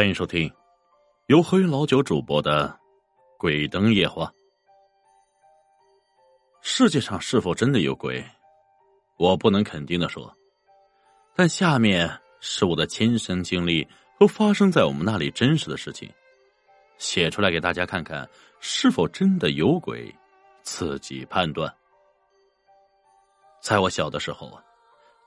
[0.00, 0.50] 欢迎收听
[1.26, 2.68] 由何云老九主播的
[3.38, 4.24] 《鬼灯夜话》。
[6.62, 8.24] 世界上是否真的有鬼？
[9.18, 10.34] 我不能肯定的说，
[11.34, 13.86] 但下面是我的亲身经历
[14.18, 16.10] 和发生在我们那里真实的事情，
[16.96, 18.26] 写出来给大家看看，
[18.58, 20.10] 是否真的有鬼，
[20.62, 21.70] 自己判断。
[23.60, 24.64] 在我小的时候啊，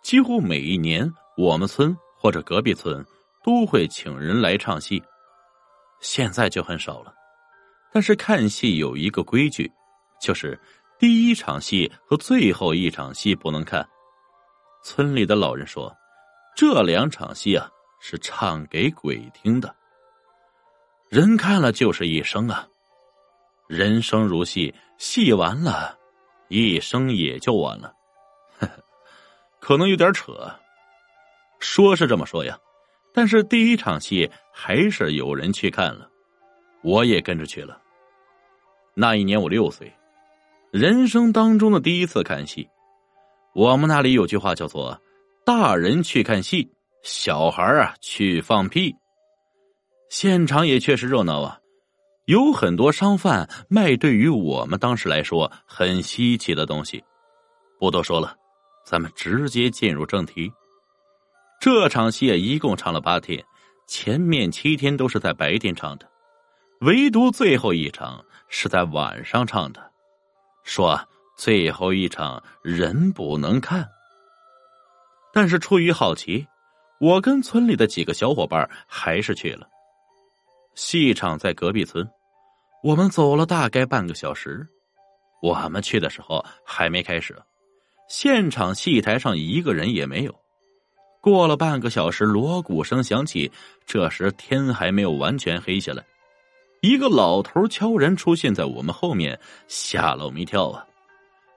[0.01, 3.05] 几乎每一年我们村或者隔壁村
[3.43, 5.03] 都会请人来唱戏，
[5.99, 7.13] 现在就很少了。
[7.91, 9.71] 但是看戏有一个规矩，
[10.19, 10.59] 就是
[10.97, 13.87] 第一场戏和最后一场戏不能看。
[14.83, 15.95] 村里的老人说，
[16.55, 17.69] 这两场戏啊
[18.01, 19.75] 是唱给鬼听的，
[21.09, 22.67] 人看了就是一生啊。
[23.67, 25.97] 人生如戏，戏完了，
[26.49, 27.93] 一生也就完了。
[28.59, 28.83] 呵呵
[29.59, 30.51] 可能有点扯，
[31.59, 32.57] 说是这么说呀，
[33.13, 36.09] 但是第一场戏还是有人去看了，
[36.81, 37.79] 我也跟着去了。
[38.95, 39.91] 那一年我六岁，
[40.71, 42.67] 人生当中的第一次看戏。
[43.53, 44.99] 我们那里有句话叫做
[45.45, 46.71] “大人去看戏，
[47.03, 48.95] 小孩啊去放屁”。
[50.09, 51.59] 现场也确实热闹啊，
[52.25, 57.03] 有很多商贩卖对于我们当时来说很稀奇的东西。
[57.79, 58.35] 不多说了。
[58.85, 60.51] 咱们直接进入正题。
[61.63, 63.41] 这场戏一共唱了八天，
[63.87, 66.05] 前面七天都是在白天唱的，
[66.81, 69.81] 唯独最后一场是在晚上唱的。
[70.65, 70.99] 说
[71.37, 73.89] 最后一场人不能看，
[75.31, 76.45] 但是出于好奇，
[76.99, 79.65] 我跟村里的几个小伙伴还是去了。
[80.75, 82.05] 戏场在隔壁村，
[82.83, 84.67] 我们走了大概半个小时。
[85.41, 87.41] 我们去的时候还没开始。
[88.09, 90.42] 现场戏台上一个人也没有。
[91.23, 93.49] 过了半个小时，锣鼓声响起，
[93.85, 96.03] 这时天还没有完全黑下来。
[96.81, 100.85] 一个老头悄然出现在我们后面，吓了我们一跳啊！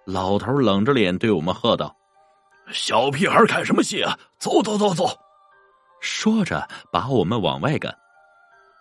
[0.04, 1.92] 老头冷着脸对我们喝道
[2.70, 4.16] ：“小屁孩看什么戏啊？
[4.38, 5.04] 走走走走！”
[6.00, 7.92] 说着把我们往外赶。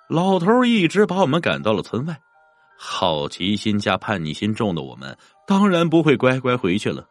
[0.08, 2.16] 老头一直把我们赶到了村外。
[2.78, 5.18] 好奇心加叛逆心重的我们，
[5.48, 7.08] 当然不会乖乖回去了。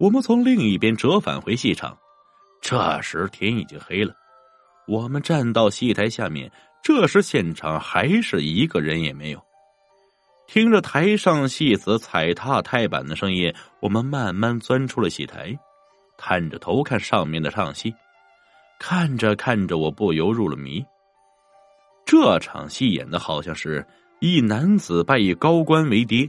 [0.00, 1.98] 我们从另一边折返回戏场，
[2.64, 4.14] 这时天已经黑了。
[4.88, 6.50] 我们站到戏台下面，
[6.82, 9.44] 这时现场还是一个人也没有。
[10.46, 15.54] 听着台上戏子踩踏踏板的声音，我们慢慢钻出了戏台，
[16.16, 17.94] 探着头看上面的唱戏。
[18.80, 20.82] 看着看着，我不由入了迷。
[22.06, 23.86] 这场戏演的好像是
[24.20, 26.28] 一男子拜一高官为爹，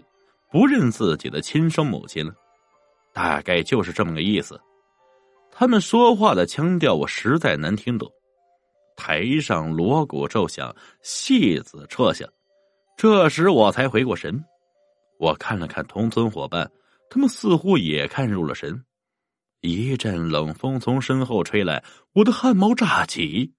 [0.51, 2.33] 不认自己的亲生母亲了。
[3.13, 4.59] 大概就是这么个意思，
[5.57, 8.11] 他们说话的腔调我实在难听懂。
[8.97, 12.25] 台上锣鼓骤响，戏子撤下，
[12.97, 14.43] 这时我才回过神。
[15.17, 16.69] 我看了看同村伙伴，
[17.09, 18.83] 他们似乎也看入了神。
[19.61, 21.81] 一阵冷风从身后吹来，
[22.13, 23.53] 我的汗毛炸起。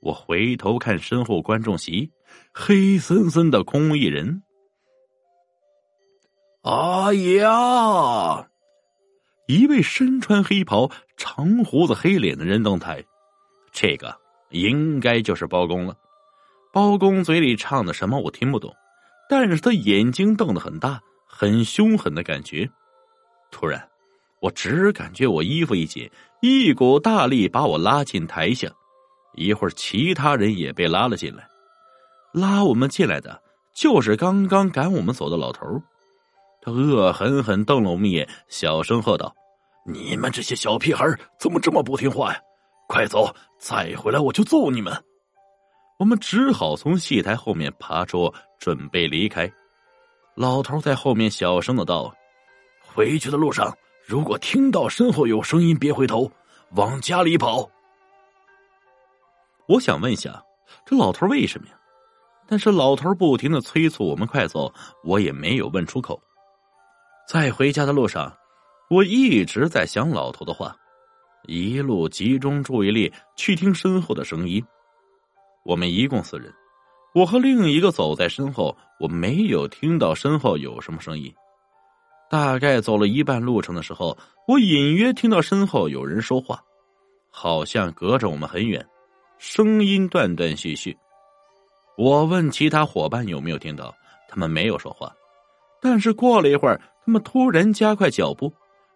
[0.00, 2.10] 我回头看身后观众席，
[2.52, 4.42] 黑森森的空一人。
[6.62, 8.48] 啊呀！
[9.46, 13.04] 一位身穿黑袍、长胡子、黑脸的人登台，
[13.72, 14.16] 这个
[14.50, 15.96] 应该就是包公了。
[16.72, 18.74] 包公嘴里唱的什么我听不懂，
[19.28, 22.68] 但是他眼睛瞪得很大，很凶狠的感觉。
[23.50, 23.88] 突然，
[24.40, 26.10] 我只感觉我衣服一紧，
[26.42, 28.68] 一股大力把我拉进台下。
[29.34, 31.46] 一会儿，其他人也被拉了进来。
[32.32, 33.40] 拉我们进来的
[33.72, 35.80] 就是刚刚赶我们走的老头。
[36.66, 39.32] 他恶狠狠瞪了我们一眼，小声喝道
[39.86, 41.06] ：“你们这些小屁孩
[41.38, 42.40] 怎么这么不听话呀？
[42.88, 44.92] 快走，再回来我就揍你们！”
[46.00, 49.48] 我们只好从戏台后面爬出，准备离开。
[50.34, 52.12] 老头在后面小声的道
[52.82, 53.72] ：“回去的路上，
[54.04, 56.28] 如果听到身后有声音，别回头，
[56.72, 57.70] 往家里跑。”
[59.68, 60.42] 我想问一下，
[60.84, 61.74] 这老头为什么呀？
[62.48, 64.74] 但是老头不停的催促我们快走，
[65.04, 66.20] 我也没有问出口。
[67.26, 68.32] 在回家的路上，
[68.88, 70.76] 我一直在想老头的话，
[71.48, 74.64] 一路集中注意力去听身后的声音。
[75.64, 76.54] 我们一共四人，
[77.16, 81.34] 我和另一个走在身后，我没有听到身后有什么声音。
[82.30, 86.62] 大概走了一半路程的时候，我隐约听到身后有人说话，
[87.28, 88.86] 好像隔着我们很远，
[89.38, 90.96] 声音断断续续。
[91.98, 93.92] 我问其他伙伴有没有听到，
[94.28, 95.12] 他们没有说话。
[95.86, 96.80] 但是过了一会儿。
[97.04, 98.52] 他们突然加快脚步，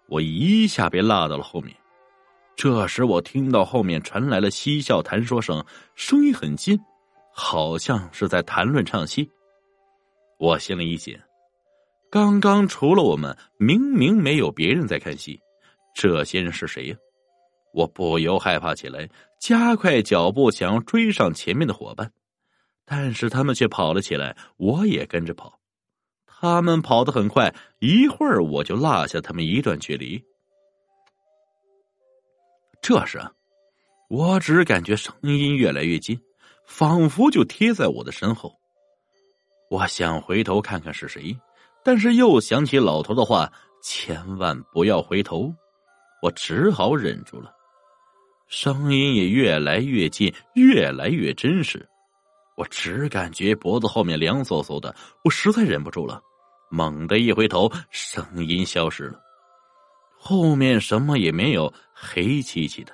[0.09, 1.73] 我一下被落到了后面。
[2.57, 5.65] 这时我听到后面传来了嬉笑谈说声，
[5.95, 6.77] 声音很近，
[7.33, 9.31] 好像是在谈论唱戏。
[10.41, 11.17] 我心里一紧，
[12.11, 15.39] 刚刚除了我们，明明没有别人在看戏，
[15.95, 16.97] 这些人是谁呀？
[17.73, 19.09] 我不由害怕起来，
[19.39, 22.11] 加快脚步想要追上前面的伙伴，
[22.85, 25.60] 但是他们却跑了起来，我也跟着跑。
[26.41, 30.25] 他们跑得很快，一会儿我就落下他们一段距离。
[32.81, 33.21] 这时，
[34.09, 36.19] 我只感觉声音越来越近，
[36.65, 38.59] 仿佛就贴在我的身后。
[39.69, 41.37] 我想回头看看是谁，
[41.85, 43.53] 但是又想起老头的话
[43.85, 45.55] ：“千万不要回头。”
[46.23, 47.53] 我只好忍住了。
[48.49, 51.87] 声音也越来越近，越来越真实。
[52.57, 56.21] 我只感觉脖子后面凉飕飕的，我实在忍不住了，
[56.71, 59.21] 猛地一回头，声音消失了，
[60.17, 62.93] 后面什么也没有，黑漆漆的。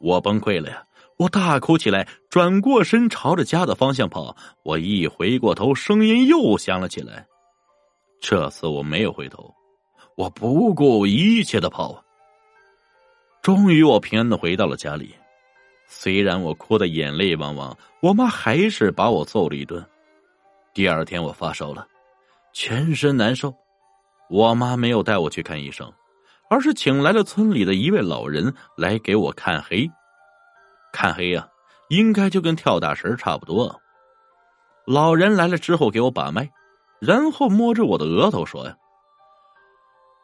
[0.00, 0.84] 我崩溃了呀！
[1.16, 4.36] 我大哭起来，转过身朝着家的方向跑。
[4.64, 7.24] 我一回过头，声音又响了起来。
[8.20, 9.54] 这次我没有回头，
[10.16, 12.02] 我不顾一切的跑。
[13.42, 15.14] 终于，我平安的回到了家里。
[15.86, 19.84] 虽然我哭得眼泪汪汪，我妈还是把我揍了一顿。
[20.72, 21.86] 第二天，我发烧了，
[22.54, 23.52] 全身难受。
[24.30, 25.92] 我妈没有带我去看医生，
[26.48, 29.86] 而是请来了村里的一位老人来给我看黑。
[30.92, 31.46] 看黑呀，
[31.90, 33.78] 应该就跟跳大神差不多。
[34.86, 36.48] 老人来了之后，给我把脉，
[37.00, 38.76] 然后摸着我的额头说：“呀，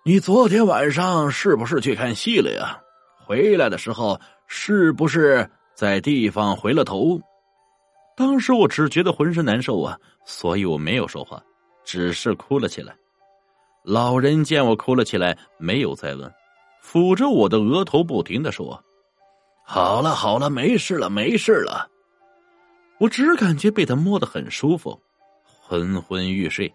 [0.05, 2.81] 你昨天晚上是不是去看戏了呀？”
[3.27, 7.21] 回来的时候是不是在地方回了头？
[8.17, 11.43] 当时我只觉得浑身难受啊，所以我没有说话，
[11.91, 12.95] 只是哭了起来。
[13.83, 16.33] 老人见我哭了起来，没有再问，
[16.81, 18.81] 抚着我的额头，不停的说
[19.67, 21.91] ：“好了好了，没事了没事了。”
[23.01, 24.97] 我只感觉被他摸得很舒服，
[25.43, 26.73] 昏昏欲睡。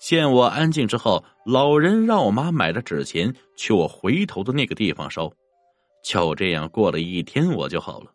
[0.00, 5.32] 见我安静之后，老人让我妈买了纸钱，去我回头的那个地方烧。
[6.02, 8.10] 就这样过了一天，我就好了，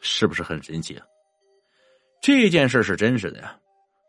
[0.00, 1.06] 是不是很神奇啊？
[2.20, 3.56] 这件事是真实的呀，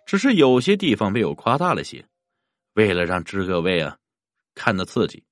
[0.09, 2.03] 只是有些地方被我夸大了些，
[2.73, 3.95] 为了让知各位啊
[4.55, 5.23] 看得刺激。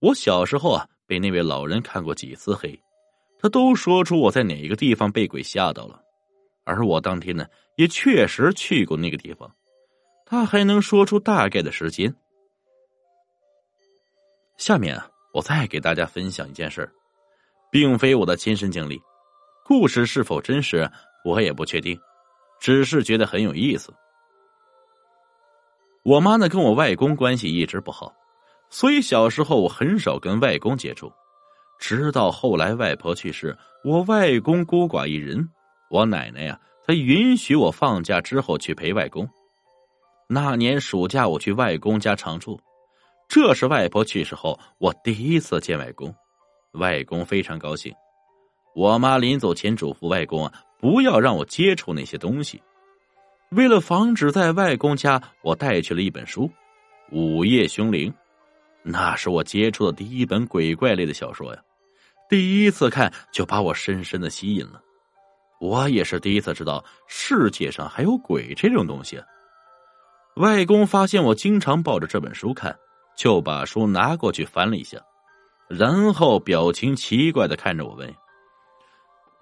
[0.00, 2.78] 我小时候啊被那位老人看过几次黑，
[3.38, 5.98] 他都说出我在哪个地方被鬼吓到了，
[6.64, 7.46] 而我当天呢
[7.78, 9.50] 也确实去过那个地方，
[10.26, 12.14] 他还能说出大概的时间。
[14.58, 15.10] 下面啊。
[15.32, 16.90] 我再给大家分享一件事
[17.70, 19.00] 并非我的亲身经历，
[19.64, 20.90] 故事是否真实
[21.24, 21.98] 我也不确定，
[22.60, 23.92] 只是觉得很有意思。
[26.02, 28.14] 我妈呢跟我外公关系一直不好，
[28.70, 31.12] 所以小时候我很少跟外公接触。
[31.78, 35.46] 直到后来外婆去世，我外公孤寡一人，
[35.90, 39.28] 我奶奶呀她允许我放假之后去陪外公。
[40.28, 42.58] 那年暑假我去外公家常住。
[43.28, 46.14] 这是外婆去世后我第一次见外公，
[46.74, 47.92] 外公非常高兴。
[48.74, 52.62] 我妈临走前嘱咐外公啊，不要让我接触那些东西。
[53.50, 56.42] 为了防止在外公家，我带去了一本书
[57.10, 58.10] 《午夜凶铃》，
[58.82, 61.60] 那是我接触的第一本鬼怪类的小说呀。
[62.28, 64.82] 第一次看就把我深深的吸引了。
[65.60, 69.22] 我也是第一次知道世界上还有鬼这种东西。
[70.36, 72.76] 外公发现我经常抱着这本书看。
[73.16, 74.98] 就把书拿过去翻了一下，
[75.68, 78.14] 然后表情奇怪的看着我问：“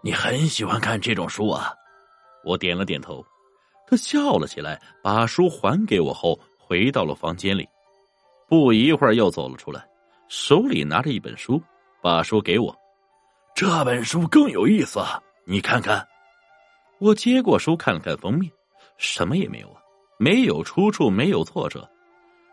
[0.05, 1.73] 你很喜欢看这种书啊？”
[2.45, 3.25] 我点了点头。
[3.87, 7.67] 他笑了起来，把书还给我后，回到了房间里。
[8.47, 9.83] 不一会儿又走了出来，
[10.29, 11.63] 手里拿着一本书，
[12.03, 12.75] 把书给我。
[13.55, 15.01] 这本书更有意思，
[15.47, 16.07] 你看看。
[16.99, 18.51] 我接过书看了看封面，
[18.99, 19.81] 什么也没有啊，
[20.19, 21.89] 没有出处，没有作者。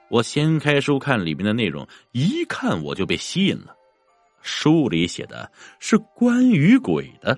[0.10, 3.76] 我掀开书看里面的内容，一看我就被吸引了。
[4.42, 7.38] 书里写的是关于鬼的，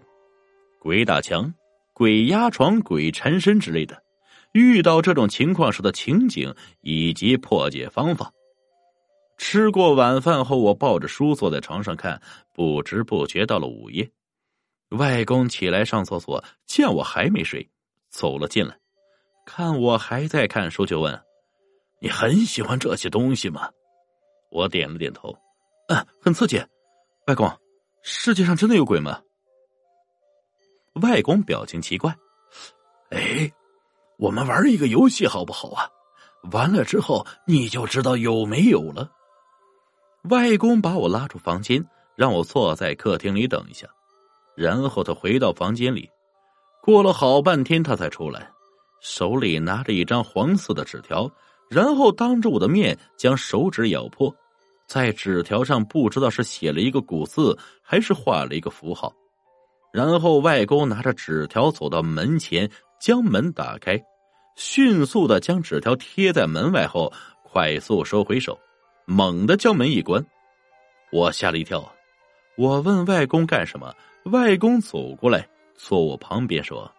[0.79, 1.53] 鬼打墙、
[1.93, 4.01] 鬼压床、鬼缠身之类的。
[4.53, 8.31] 遇到这种情况时的情景以及破解方法。
[9.38, 12.22] 吃过晚饭后，我抱着书坐在床上看，
[12.53, 14.07] 不知不觉到了午夜。
[14.89, 17.67] 外公起来上厕所，见我还没睡，
[18.12, 18.77] 走了进来，
[19.43, 21.19] 看我还在看书，就问。
[22.00, 23.72] 你很喜欢这些东西吗？
[24.51, 25.36] 我点了点头。
[25.88, 26.63] 嗯，很刺激。
[27.27, 27.50] 外公，
[28.01, 29.22] 世界上真的有鬼吗？
[31.01, 32.13] 外公表情奇怪。
[33.12, 33.50] 哎，
[34.18, 35.88] 我们玩一个游戏好不好啊？
[36.51, 39.10] 完了之后你就知道有没有了。
[40.24, 41.82] 外公把我拉出房间，
[42.18, 43.88] 让我坐在客厅里等一下。
[44.53, 46.10] 然后他回到房间里，
[46.82, 48.51] 过了好半天，他才出来，
[49.00, 51.32] 手里拿着一张黄色的纸条，
[51.70, 54.36] 然后当着我的面将手指咬破，
[54.93, 59.12] 在纸条上不知道是写了一个古字，还是画了一个符号。
[59.91, 62.69] 然后外公拿着纸条走到门前，
[63.01, 64.00] 将门打开，
[64.55, 68.55] 迅速的将纸条贴在门外后，快速收回手，
[69.07, 70.23] 猛地将门一关。
[71.12, 71.91] 我吓了一跳，
[72.55, 73.91] 我问外公干什么，
[74.25, 75.50] 外公走过来。
[75.75, 76.89] 坐我旁边说：“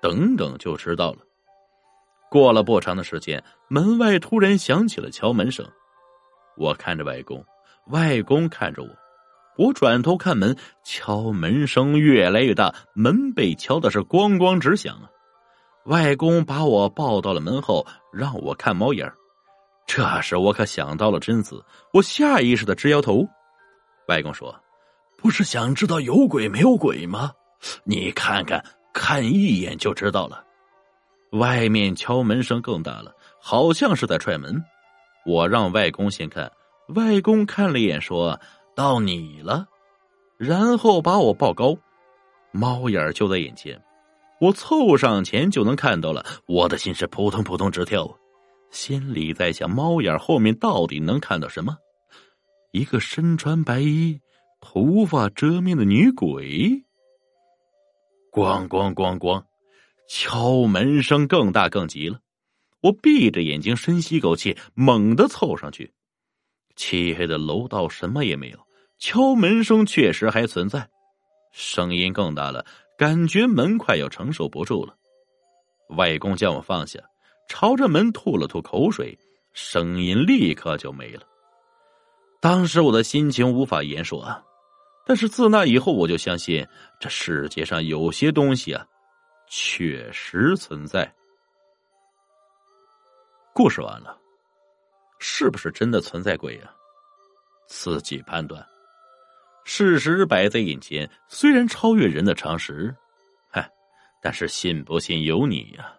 [0.00, 1.18] 等等，就知道了。”
[2.32, 5.70] 过了不长的时间，门外突然响起了敲门声。
[6.56, 7.44] 我看着外公，
[7.88, 8.88] 外公看着我。
[9.56, 15.10] 我转头看门，敲门声越来越大，门被敲的是咣咣直响啊！
[15.84, 19.12] 外公把我抱到了门后，让我看猫眼
[19.86, 23.24] 这时我可想到了贞子，我下意识的直摇头。
[24.08, 24.54] 外公说
[25.18, 27.30] ：“不是想知道有鬼没有鬼吗？”
[27.84, 30.42] 你看看，看一眼就知道了。
[31.32, 34.60] 外面敲门声更大了，好像是在踹门。
[35.24, 36.50] 我让外公先看，
[36.88, 38.38] 外公看了一眼，说
[38.74, 39.66] 到你了，
[40.36, 41.76] 然后把我抱高，
[42.52, 43.80] 猫眼就在眼前，
[44.40, 46.24] 我凑上前就能看到了。
[46.46, 48.08] 我的心是扑通扑通直跳，
[48.70, 51.76] 心里在想：猫眼后面到底能看到什么？
[52.72, 54.20] 一个身穿白衣、
[54.60, 56.84] 头发遮面的女鬼。
[58.32, 59.44] 咣咣咣咣，
[60.08, 62.18] 敲门声更大更急了。
[62.84, 65.90] 我闭着眼睛深吸口气，猛地凑上去。
[66.76, 68.58] 漆黑的楼道什么也没有，
[68.98, 70.86] 敲门声确实还存在，
[71.50, 72.66] 声音更大了，
[72.98, 74.94] 感觉门快要承受不住了。
[75.96, 77.00] 外公将我放下，
[77.48, 79.18] 朝着门吐了吐口水，
[79.54, 81.22] 声音立刻就没了。
[82.38, 84.42] 当时我的心情无法言说啊。
[85.06, 86.66] 但是自那以后，我就相信
[87.00, 88.86] 这世界上有些东西啊，
[89.48, 91.10] 确实存在。
[93.54, 94.18] 故事完了，
[95.20, 96.74] 是不是真的存在鬼呀？
[97.68, 98.66] 自己判断。
[99.64, 102.92] 事实摆在眼前，虽然超越人的常识，
[103.48, 103.70] 嗨，
[104.20, 105.96] 但是信不信由你呀。